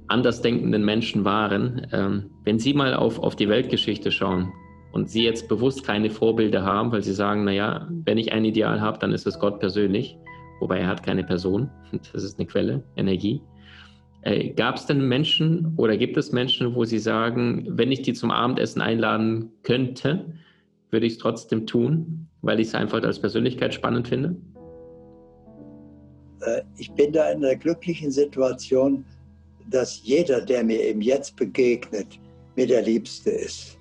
andersdenkenden 0.07 0.83
Menschen 0.83 1.25
waren, 1.25 1.87
ähm, 1.91 2.29
wenn 2.43 2.59
Sie 2.59 2.73
mal 2.73 2.93
auf, 2.93 3.19
auf 3.19 3.35
die 3.35 3.49
Weltgeschichte 3.49 4.11
schauen, 4.11 4.51
und 4.93 5.09
Sie 5.09 5.23
jetzt 5.23 5.49
bewusst 5.49 5.83
keine 5.83 6.11
Vorbilder 6.11 6.63
haben, 6.63 6.91
weil 6.91 7.01
Sie 7.01 7.13
sagen, 7.13 7.43
naja, 7.43 7.87
wenn 8.05 8.19
ich 8.19 8.31
ein 8.31 8.45
Ideal 8.45 8.79
habe, 8.79 8.99
dann 8.99 9.11
ist 9.11 9.25
es 9.25 9.39
Gott 9.39 9.59
persönlich, 9.59 10.17
wobei 10.59 10.79
er 10.79 10.87
hat 10.87 11.03
keine 11.03 11.23
Person, 11.23 11.69
das 12.13 12.23
ist 12.23 12.39
eine 12.39 12.47
Quelle, 12.47 12.83
Energie. 12.95 13.41
Äh, 14.21 14.49
Gab 14.49 14.75
es 14.75 14.85
denn 14.85 15.07
Menschen 15.07 15.73
oder 15.77 15.97
gibt 15.97 16.15
es 16.15 16.31
Menschen, 16.31 16.75
wo 16.75 16.85
Sie 16.85 16.99
sagen, 16.99 17.65
wenn 17.71 17.91
ich 17.91 18.03
die 18.03 18.13
zum 18.13 18.29
Abendessen 18.29 18.81
einladen 18.81 19.51
könnte, 19.63 20.25
würde 20.91 21.07
ich 21.07 21.13
es 21.13 21.19
trotzdem 21.19 21.65
tun, 21.65 22.27
weil 22.43 22.59
ich 22.59 22.67
es 22.67 22.75
einfach 22.75 23.01
als 23.01 23.19
Persönlichkeit 23.19 23.73
spannend 23.73 24.07
finde? 24.07 24.35
Äh, 26.45 26.61
ich 26.77 26.91
bin 26.91 27.11
da 27.11 27.29
in 27.29 27.43
einer 27.43 27.55
glücklichen 27.55 28.11
Situation, 28.11 29.05
dass 29.69 30.01
jeder, 30.03 30.41
der 30.41 30.63
mir 30.63 30.81
eben 30.81 31.01
jetzt 31.01 31.35
begegnet, 31.35 32.19
mir 32.55 32.67
der 32.67 32.81
Liebste 32.81 33.31
ist. 33.31 33.77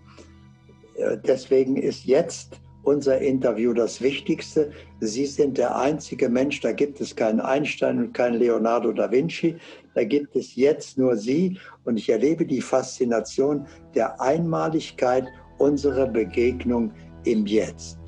Äh, 0.97 1.19
deswegen 1.27 1.77
ist 1.77 2.05
jetzt 2.05 2.61
unser 2.85 3.21
Interview 3.21 3.73
das 3.73 4.01
Wichtigste. 4.01 4.73
Sie 5.01 5.27
sind 5.27 5.59
der 5.59 5.77
einzige 5.77 6.29
Mensch, 6.29 6.61
da 6.61 6.73
gibt 6.73 7.01
es 7.01 7.15
keinen 7.15 7.41
Einstein 7.41 7.99
und 7.99 8.13
keinen 8.13 8.39
Leonardo 8.39 8.93
da 8.93 9.11
Vinci, 9.11 9.57
da 9.95 10.05
gibt 10.05 10.35
es 10.35 10.57
jetzt 10.57 10.99
nur 10.99 11.17
Sie 11.17 11.59
und 11.85 11.97
ich 11.97 12.09
erlebe 12.09 12.45
die 12.45 12.61
Faszination 12.61 13.67
der 13.95 14.21
Einmaligkeit 14.21 15.27
unserer 15.59 16.07
Begegnung 16.07 16.93
im 17.25 17.47
Jetzt. 17.47 17.99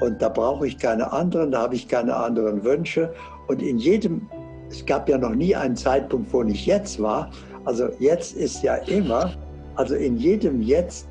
Und 0.00 0.20
da 0.20 0.28
brauche 0.28 0.66
ich 0.66 0.78
keine 0.78 1.10
anderen, 1.10 1.50
da 1.52 1.62
habe 1.62 1.74
ich 1.74 1.88
keine 1.88 2.14
anderen 2.14 2.62
Wünsche. 2.64 3.12
Und 3.48 3.62
in 3.62 3.78
jedem, 3.78 4.28
es 4.70 4.84
gab 4.84 5.08
ja 5.08 5.18
noch 5.18 5.34
nie 5.34 5.54
einen 5.54 5.76
Zeitpunkt, 5.76 6.32
wo 6.32 6.42
nicht 6.42 6.66
jetzt 6.66 7.00
war. 7.00 7.30
Also 7.64 7.88
jetzt 7.98 8.36
ist 8.36 8.62
ja 8.62 8.76
immer, 8.76 9.32
also 9.74 9.94
in 9.94 10.16
jedem 10.16 10.62
Jetzt 10.62 11.08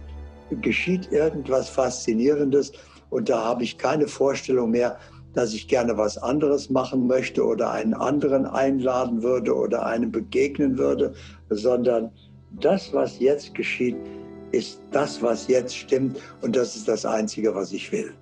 geschieht 0.61 1.11
irgendwas 1.11 1.69
Faszinierendes 1.69 2.71
und 3.09 3.29
da 3.29 3.43
habe 3.43 3.63
ich 3.63 3.77
keine 3.77 4.07
Vorstellung 4.07 4.71
mehr, 4.71 4.97
dass 5.33 5.53
ich 5.53 5.67
gerne 5.67 5.97
was 5.97 6.17
anderes 6.17 6.69
machen 6.69 7.05
möchte 7.05 7.45
oder 7.45 7.71
einen 7.71 7.93
anderen 7.93 8.45
einladen 8.45 9.21
würde 9.21 9.53
oder 9.53 9.85
einem 9.85 10.11
begegnen 10.11 10.77
würde, 10.77 11.13
sondern 11.49 12.11
das, 12.59 12.93
was 12.93 13.19
jetzt 13.19 13.53
geschieht, 13.53 13.97
ist 14.51 14.81
das, 14.91 15.21
was 15.21 15.47
jetzt 15.47 15.75
stimmt 15.75 16.17
und 16.41 16.55
das 16.55 16.75
ist 16.75 16.87
das 16.87 17.05
Einzige, 17.05 17.53
was 17.53 17.73
ich 17.73 17.91
will. 17.91 18.13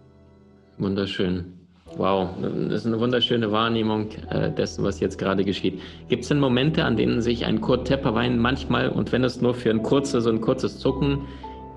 Wunderschön. 0.78 1.65
Wow, 1.98 2.30
das 2.42 2.82
ist 2.82 2.88
eine 2.88 3.00
wunderschöne 3.00 3.52
Wahrnehmung 3.52 4.10
äh, 4.30 4.52
dessen, 4.52 4.84
was 4.84 5.00
jetzt 5.00 5.18
gerade 5.18 5.46
geschieht. 5.46 5.80
Gibt 6.10 6.24
es 6.24 6.30
denn 6.30 6.40
Momente, 6.40 6.84
an 6.84 6.98
denen 6.98 7.22
sich 7.22 7.46
ein 7.46 7.62
Kurt 7.62 7.88
Tepperwein 7.88 8.38
manchmal, 8.38 8.90
und 8.90 9.12
wenn 9.12 9.24
es 9.24 9.40
nur 9.40 9.54
für 9.54 9.70
ein 9.70 9.82
kurzes, 9.82 10.26
so 10.26 10.30
ein 10.30 10.42
kurzes 10.42 10.80
Zucken 10.80 11.22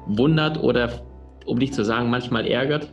wundert 0.06 0.60
oder, 0.62 0.90
um 1.46 1.58
nicht 1.58 1.72
zu 1.72 1.84
sagen, 1.84 2.10
manchmal 2.10 2.46
ärgert? 2.46 2.92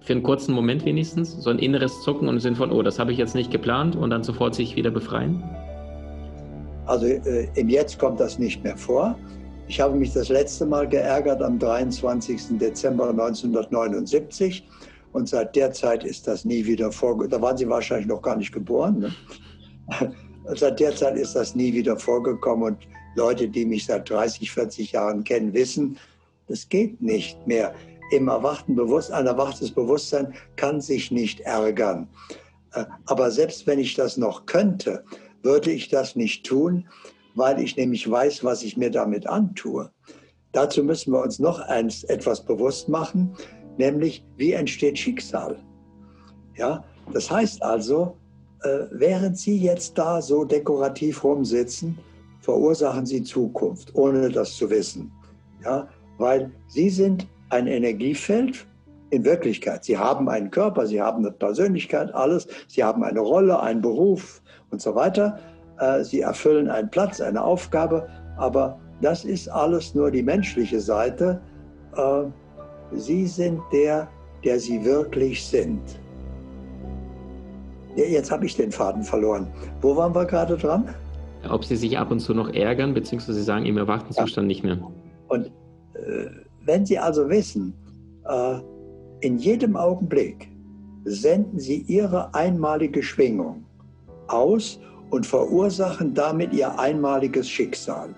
Für 0.00 0.14
einen 0.14 0.24
kurzen 0.24 0.54
Moment 0.54 0.84
wenigstens? 0.84 1.40
So 1.40 1.50
ein 1.50 1.60
inneres 1.60 2.02
Zucken 2.02 2.26
und 2.26 2.40
Sinn 2.40 2.56
von, 2.56 2.72
oh, 2.72 2.82
das 2.82 2.98
habe 2.98 3.12
ich 3.12 3.18
jetzt 3.18 3.36
nicht 3.36 3.52
geplant 3.52 3.94
und 3.94 4.10
dann 4.10 4.24
sofort 4.24 4.56
sich 4.56 4.74
wieder 4.74 4.90
befreien? 4.90 5.44
Also 6.86 7.06
äh, 7.06 7.46
im 7.54 7.68
Jetzt 7.68 8.00
kommt 8.00 8.18
das 8.18 8.40
nicht 8.40 8.64
mehr 8.64 8.76
vor. 8.76 9.16
Ich 9.68 9.80
habe 9.80 9.94
mich 9.94 10.12
das 10.12 10.30
letzte 10.30 10.66
Mal 10.66 10.88
geärgert 10.88 11.40
am 11.42 11.60
23. 11.60 12.58
Dezember 12.58 13.10
1979 13.10 14.66
und 15.12 15.28
seit 15.28 15.54
der 15.56 15.72
Zeit 15.72 16.04
ist 16.04 16.26
das 16.26 16.44
nie 16.44 16.64
wieder 16.64 16.90
vorgekommen. 16.90 17.30
Da 17.30 17.42
waren 17.42 17.56
Sie 17.56 17.68
wahrscheinlich 17.68 18.06
noch 18.06 18.22
gar 18.22 18.36
nicht 18.36 18.52
geboren. 18.52 18.98
Ne? 18.98 19.14
seit 20.54 20.80
der 20.80 20.94
Zeit 20.96 21.16
ist 21.16 21.34
das 21.34 21.54
nie 21.54 21.72
wieder 21.72 21.98
vorgekommen 21.98 22.74
und 22.74 22.78
Leute, 23.14 23.48
die 23.48 23.64
mich 23.64 23.86
seit 23.86 24.08
30, 24.08 24.50
40 24.50 24.92
Jahren 24.92 25.22
kennen, 25.24 25.52
wissen, 25.52 25.98
das 26.48 26.68
geht 26.68 27.00
nicht 27.00 27.46
mehr. 27.46 27.74
Im 28.10 28.28
erwachten 28.28 28.74
Bewusstsein, 28.74 29.20
ein 29.20 29.26
erwachtes 29.26 29.70
Bewusstsein 29.70 30.34
kann 30.56 30.80
sich 30.80 31.10
nicht 31.10 31.40
ärgern. 31.40 32.08
Äh, 32.74 32.84
aber 33.06 33.30
selbst 33.30 33.66
wenn 33.66 33.78
ich 33.78 33.94
das 33.94 34.16
noch 34.16 34.46
könnte, 34.46 35.04
würde 35.42 35.70
ich 35.70 35.88
das 35.88 36.16
nicht 36.16 36.44
tun, 36.44 36.88
weil 37.34 37.60
ich 37.60 37.76
nämlich 37.76 38.10
weiß, 38.10 38.44
was 38.44 38.62
ich 38.62 38.76
mir 38.76 38.90
damit 38.90 39.26
antue. 39.26 39.90
Dazu 40.52 40.84
müssen 40.84 41.12
wir 41.12 41.22
uns 41.22 41.38
noch 41.38 41.60
eins, 41.60 42.04
etwas 42.04 42.44
bewusst 42.44 42.88
machen, 42.88 43.34
nämlich 43.78 44.24
wie 44.36 44.52
entsteht 44.52 44.98
Schicksal. 44.98 45.58
Ja, 46.56 46.84
das 47.12 47.30
heißt 47.30 47.62
also, 47.62 48.16
äh, 48.62 48.86
während 48.90 49.38
Sie 49.38 49.58
jetzt 49.58 49.96
da 49.98 50.20
so 50.20 50.44
dekorativ 50.44 51.24
rumsitzen, 51.24 51.98
verursachen 52.40 53.06
Sie 53.06 53.22
Zukunft, 53.22 53.94
ohne 53.94 54.28
das 54.28 54.56
zu 54.56 54.68
wissen. 54.70 55.10
Ja, 55.64 55.88
weil 56.18 56.50
Sie 56.68 56.90
sind 56.90 57.26
ein 57.50 57.66
Energiefeld 57.66 58.66
in 59.10 59.24
Wirklichkeit. 59.24 59.84
Sie 59.84 59.96
haben 59.96 60.28
einen 60.28 60.50
Körper, 60.50 60.86
Sie 60.86 61.00
haben 61.00 61.18
eine 61.18 61.32
Persönlichkeit, 61.32 62.12
alles. 62.14 62.48
Sie 62.68 62.82
haben 62.82 63.04
eine 63.04 63.20
Rolle, 63.20 63.60
einen 63.60 63.82
Beruf 63.82 64.42
und 64.70 64.80
so 64.80 64.94
weiter. 64.94 65.38
Äh, 65.78 66.02
Sie 66.02 66.20
erfüllen 66.20 66.68
einen 66.68 66.90
Platz, 66.90 67.20
eine 67.20 67.42
Aufgabe, 67.42 68.08
aber 68.36 68.78
das 69.00 69.24
ist 69.24 69.48
alles 69.48 69.94
nur 69.94 70.10
die 70.10 70.22
menschliche 70.22 70.80
Seite. 70.80 71.40
Äh, 71.96 72.24
Sie 72.94 73.26
sind 73.26 73.60
der, 73.72 74.08
der 74.44 74.58
Sie 74.58 74.84
wirklich 74.84 75.44
sind. 75.44 75.80
Jetzt 77.96 78.30
habe 78.30 78.46
ich 78.46 78.56
den 78.56 78.72
Faden 78.72 79.02
verloren. 79.02 79.46
Wo 79.80 79.96
waren 79.96 80.14
wir 80.14 80.24
gerade 80.24 80.56
dran? 80.56 80.94
Ob 81.48 81.64
Sie 81.64 81.76
sich 81.76 81.98
ab 81.98 82.10
und 82.10 82.20
zu 82.20 82.34
noch 82.34 82.52
ärgern, 82.52 82.94
beziehungsweise 82.94 83.34
Sie 83.34 83.44
sagen 83.44 83.66
im 83.66 83.76
erwachten 83.76 84.12
Zustand 84.12 84.44
ja. 84.44 84.48
nicht 84.48 84.64
mehr. 84.64 84.78
Und 85.28 85.46
äh, 85.94 86.28
wenn 86.64 86.86
Sie 86.86 86.98
also 86.98 87.28
wissen, 87.28 87.74
äh, 88.28 88.58
in 89.20 89.38
jedem 89.38 89.76
Augenblick 89.76 90.48
senden 91.04 91.58
Sie 91.58 91.84
Ihre 91.88 92.32
einmalige 92.34 93.02
Schwingung 93.02 93.64
aus 94.28 94.78
und 95.10 95.26
verursachen 95.26 96.14
damit 96.14 96.52
Ihr 96.54 96.78
einmaliges 96.78 97.48
Schicksal. 97.48 98.14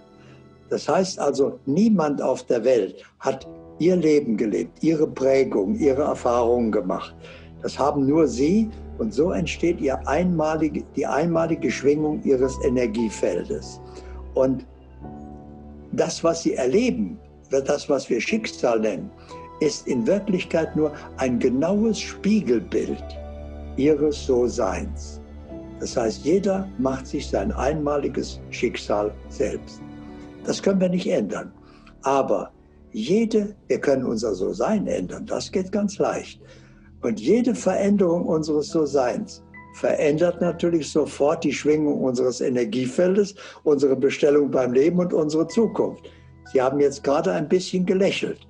Das 0.70 0.88
heißt 0.88 1.18
also, 1.18 1.58
niemand 1.66 2.22
auf 2.22 2.44
der 2.44 2.64
Welt 2.64 3.04
hat 3.18 3.46
ihr 3.78 3.96
Leben 3.96 4.36
gelebt, 4.36 4.82
ihre 4.82 5.06
Prägung, 5.06 5.74
ihre 5.76 6.02
Erfahrungen 6.02 6.70
gemacht. 6.70 7.14
Das 7.62 7.78
haben 7.78 8.06
nur 8.06 8.26
sie 8.26 8.68
und 8.98 9.12
so 9.12 9.32
entsteht 9.32 9.80
ihr 9.80 10.06
einmalige, 10.06 10.84
die 10.96 11.06
einmalige 11.06 11.70
Schwingung 11.70 12.22
ihres 12.22 12.56
Energiefeldes. 12.64 13.80
Und 14.34 14.66
das, 15.92 16.22
was 16.22 16.42
sie 16.42 16.54
erleben, 16.54 17.18
das, 17.50 17.88
was 17.88 18.08
wir 18.10 18.20
Schicksal 18.20 18.80
nennen, 18.80 19.10
ist 19.60 19.86
in 19.86 20.06
Wirklichkeit 20.06 20.74
nur 20.76 20.92
ein 21.16 21.38
genaues 21.38 21.98
Spiegelbild 22.00 23.04
ihres 23.76 24.26
So-Seins. 24.26 25.20
Das 25.80 25.96
heißt, 25.96 26.24
jeder 26.24 26.68
macht 26.78 27.06
sich 27.06 27.26
sein 27.28 27.52
einmaliges 27.52 28.40
Schicksal 28.50 29.12
selbst. 29.28 29.80
Das 30.44 30.62
können 30.62 30.80
wir 30.80 30.88
nicht 30.88 31.06
ändern. 31.06 31.52
Aber 32.02 32.50
jede, 32.94 33.56
wir 33.66 33.80
können 33.80 34.04
unser 34.04 34.34
So-Sein 34.34 34.86
ändern, 34.86 35.26
das 35.26 35.50
geht 35.50 35.72
ganz 35.72 35.98
leicht. 35.98 36.40
Und 37.02 37.20
jede 37.20 37.54
Veränderung 37.54 38.24
unseres 38.24 38.68
So-Seins 38.68 39.42
verändert 39.74 40.40
natürlich 40.40 40.90
sofort 40.90 41.42
die 41.42 41.52
Schwingung 41.52 42.00
unseres 42.00 42.40
Energiefeldes, 42.40 43.34
unsere 43.64 43.96
Bestellung 43.96 44.48
beim 44.50 44.72
Leben 44.72 45.00
und 45.00 45.12
unsere 45.12 45.48
Zukunft. 45.48 46.08
Sie 46.52 46.62
haben 46.62 46.78
jetzt 46.78 47.02
gerade 47.02 47.32
ein 47.32 47.48
bisschen 47.48 47.84
gelächelt. 47.84 48.46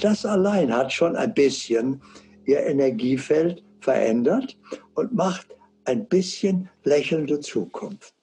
Das 0.00 0.24
allein 0.24 0.74
hat 0.74 0.90
schon 0.90 1.14
ein 1.14 1.34
bisschen 1.34 2.00
Ihr 2.46 2.60
Energiefeld 2.60 3.62
verändert 3.80 4.58
und 4.94 5.12
macht 5.12 5.48
ein 5.84 6.06
bisschen 6.06 6.70
lächelnde 6.84 7.40
Zukunft. 7.40 8.14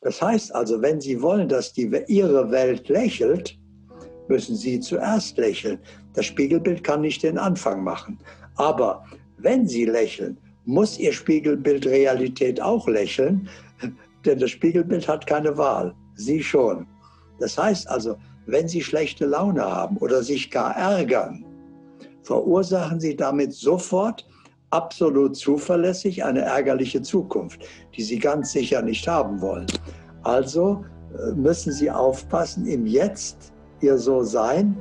Das 0.00 0.22
heißt 0.22 0.54
also, 0.54 0.80
wenn 0.80 1.00
Sie 1.00 1.20
wollen, 1.20 1.48
dass 1.48 1.72
die, 1.72 1.90
Ihre 2.06 2.52
Welt 2.52 2.88
lächelt, 2.88 3.57
müssen 4.28 4.56
Sie 4.56 4.80
zuerst 4.80 5.36
lächeln. 5.38 5.78
Das 6.14 6.26
Spiegelbild 6.26 6.84
kann 6.84 7.00
nicht 7.00 7.22
den 7.22 7.38
Anfang 7.38 7.82
machen. 7.82 8.18
Aber 8.56 9.04
wenn 9.38 9.66
Sie 9.66 9.84
lächeln, 9.84 10.38
muss 10.64 10.98
Ihr 10.98 11.12
Spiegelbild 11.12 11.86
Realität 11.86 12.60
auch 12.60 12.86
lächeln, 12.88 13.48
denn 14.24 14.38
das 14.38 14.50
Spiegelbild 14.50 15.08
hat 15.08 15.26
keine 15.26 15.56
Wahl. 15.56 15.94
Sie 16.14 16.42
schon. 16.42 16.86
Das 17.38 17.56
heißt 17.56 17.88
also, 17.88 18.16
wenn 18.46 18.66
Sie 18.66 18.82
schlechte 18.82 19.26
Laune 19.26 19.62
haben 19.62 19.96
oder 19.98 20.22
sich 20.22 20.50
gar 20.50 20.76
ärgern, 20.76 21.44
verursachen 22.22 22.98
Sie 23.00 23.14
damit 23.14 23.52
sofort 23.52 24.26
absolut 24.70 25.36
zuverlässig 25.36 26.24
eine 26.24 26.40
ärgerliche 26.40 27.00
Zukunft, 27.02 27.62
die 27.96 28.02
Sie 28.02 28.18
ganz 28.18 28.52
sicher 28.52 28.82
nicht 28.82 29.06
haben 29.06 29.40
wollen. 29.40 29.66
Also 30.22 30.84
äh, 31.16 31.32
müssen 31.32 31.72
Sie 31.72 31.90
aufpassen, 31.90 32.66
im 32.66 32.86
Jetzt 32.86 33.52
ihr 33.80 33.98
So-Sein 33.98 34.76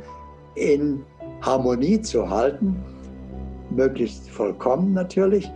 in 0.55 1.03
Harmonie 1.41 2.01
zu 2.01 2.29
halten, 2.29 2.75
möglichst 3.69 4.29
vollkommen 4.29 4.93
natürlich. 4.93 5.51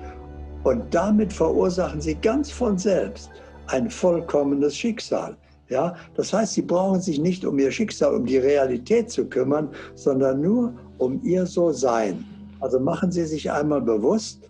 Und 0.63 0.93
damit 0.93 1.33
verursachen 1.33 2.01
sie 2.01 2.15
ganz 2.15 2.51
von 2.51 2.77
selbst 2.77 3.31
ein 3.67 3.89
vollkommenes 3.89 4.75
Schicksal. 4.75 5.35
Ja, 5.69 5.95
das 6.15 6.33
heißt, 6.33 6.53
sie 6.53 6.61
brauchen 6.61 6.99
sich 6.99 7.17
nicht 7.17 7.45
um 7.45 7.57
ihr 7.57 7.71
Schicksal, 7.71 8.13
um 8.13 8.25
die 8.25 8.37
Realität 8.37 9.09
zu 9.09 9.25
kümmern, 9.25 9.69
sondern 9.95 10.41
nur 10.41 10.73
um 10.97 11.21
ihr 11.23 11.45
So-Sein. 11.45 12.25
Also 12.59 12.79
machen 12.79 13.11
Sie 13.11 13.25
sich 13.25 13.49
einmal 13.49 13.81
bewusst, 13.81 14.49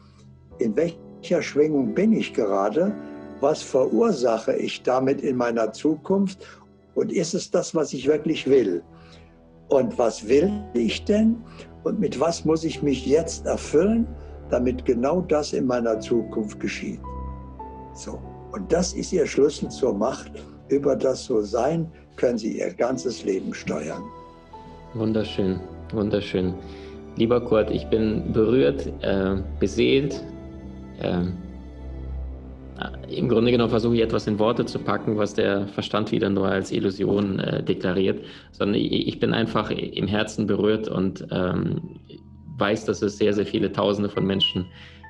in 0.57 0.75
welcher 0.75 1.41
Schwingung 1.41 1.93
bin 1.93 2.11
ich 2.11 2.33
gerade, 2.33 2.93
was 3.39 3.61
verursache 3.61 4.53
ich 4.53 4.81
damit 4.83 5.21
in 5.21 5.37
meiner 5.37 5.71
Zukunft 5.71 6.45
und 6.95 7.11
ist 7.11 7.33
es 7.33 7.49
das, 7.51 7.73
was 7.75 7.93
ich 7.93 8.07
wirklich 8.07 8.47
will? 8.47 8.83
Und 9.69 9.97
was 9.97 10.27
will 10.27 10.51
ich 10.73 11.03
denn 11.05 11.37
und 11.83 11.99
mit 11.99 12.19
was 12.19 12.45
muss 12.45 12.63
ich 12.63 12.81
mich 12.83 13.05
jetzt 13.05 13.45
erfüllen, 13.45 14.07
damit 14.49 14.85
genau 14.85 15.21
das 15.21 15.53
in 15.53 15.65
meiner 15.65 15.99
Zukunft 15.99 16.59
geschieht? 16.59 16.99
So. 17.93 18.19
Und 18.51 18.71
das 18.71 18.93
ist 18.93 19.13
Ihr 19.13 19.25
Schlüssel 19.25 19.69
zur 19.69 19.93
Macht 19.93 20.31
über 20.67 20.95
das 20.95 21.25
So-Sein 21.25 21.89
können 22.17 22.37
Sie 22.37 22.59
Ihr 22.59 22.73
ganzes 22.73 23.23
Leben 23.23 23.53
steuern. 23.53 24.03
Wunderschön, 24.93 25.59
wunderschön. 25.93 26.53
Lieber 27.15 27.41
Kurt, 27.41 27.71
ich 27.71 27.87
bin 27.89 28.31
berührt, 28.33 28.91
äh, 29.01 29.37
beseelt. 29.59 30.23
Äh, 30.99 31.23
Im 33.09 33.27
Grunde 33.27 33.51
genommen 33.51 33.69
versuche 33.69 33.95
ich 33.95 34.01
etwas 34.01 34.27
in 34.27 34.39
Worte 34.39 34.65
zu 34.65 34.79
packen, 34.79 35.17
was 35.17 35.33
der 35.33 35.67
Verstand 35.67 36.11
wieder 36.11 36.29
nur 36.29 36.47
als 36.47 36.71
Illusion 36.71 37.39
äh, 37.39 37.63
deklariert, 37.63 38.23
sondern 38.51 38.75
ich, 38.75 39.07
ich, 39.07 39.19
bin 39.19 39.33
einfach 39.33 39.71
im 39.71 40.07
Herzen 40.07 40.47
berührt 40.47 40.87
und 40.87 41.25
ähm, 41.31 41.99
weiß, 42.57 42.85
dass 42.85 43.01
es 43.01 43.17
sehr, 43.17 43.33
sehr 43.33 43.45
viele 43.45 43.71
Tausende 43.71 44.09
von 44.09 44.25
Menschen 44.25 44.65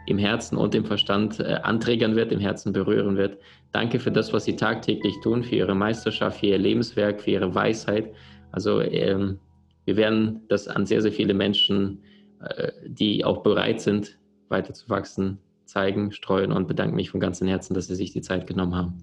im 0.07 0.17
Herzen 0.17 0.57
und 0.57 0.73
im 0.73 0.85
Verstand 0.85 1.39
äh, 1.39 1.59
anträgern 1.63 2.15
wird, 2.15 2.31
im 2.31 2.39
Herzen 2.39 2.73
berühren 2.73 3.17
wird. 3.17 3.37
Danke 3.71 3.99
für 3.99 4.11
das, 4.11 4.33
was 4.33 4.45
Sie 4.45 4.55
tagtäglich 4.55 5.13
tun, 5.23 5.43
für 5.43 5.55
Ihre 5.55 5.75
Meisterschaft, 5.75 6.39
für 6.39 6.47
Ihr 6.47 6.57
Lebenswerk, 6.57 7.21
für 7.21 7.31
Ihre 7.31 7.53
Weisheit. 7.53 8.11
Also 8.51 8.81
ähm, 8.81 9.39
wir 9.85 9.97
werden 9.97 10.41
das 10.49 10.67
an 10.67 10.85
sehr, 10.85 11.01
sehr 11.01 11.11
viele 11.11 11.33
Menschen, 11.33 12.01
äh, 12.43 12.71
die 12.87 13.23
auch 13.23 13.43
bereit 13.43 13.81
sind, 13.81 14.17
weiterzuwachsen, 14.49 15.37
zeigen, 15.71 16.11
streuen 16.11 16.51
und 16.51 16.67
bedanke 16.67 16.95
mich 16.95 17.09
von 17.09 17.19
ganzem 17.19 17.47
Herzen, 17.47 17.73
dass 17.73 17.87
Sie 17.87 17.95
sich 17.95 18.11
die 18.11 18.21
Zeit 18.21 18.45
genommen 18.45 18.75
haben. 18.75 18.93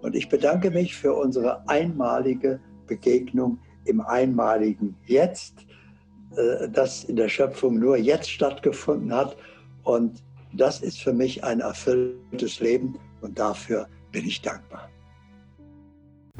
Und 0.00 0.16
ich 0.16 0.28
bedanke 0.28 0.70
mich 0.70 0.96
für 0.96 1.14
unsere 1.14 1.68
einmalige 1.68 2.60
Begegnung 2.86 3.58
im 3.84 4.00
einmaligen 4.00 4.96
Jetzt, 5.06 5.66
äh, 6.36 6.68
das 6.70 7.04
in 7.04 7.16
der 7.16 7.28
Schöpfung 7.28 7.78
nur 7.78 7.96
jetzt 7.96 8.30
stattgefunden 8.30 9.12
hat 9.12 9.36
und 9.82 10.22
das 10.52 10.80
ist 10.80 11.00
für 11.00 11.12
mich 11.12 11.44
ein 11.44 11.60
erfülltes 11.60 12.60
Leben 12.60 12.96
und 13.20 13.38
dafür 13.38 13.86
bin 14.12 14.24
ich 14.24 14.40
dankbar. 14.40 14.88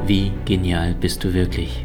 Wie 0.06 0.32
genial 0.44 0.94
bist 0.94 1.23
du 1.25 1.32
wirklich? 1.32 1.84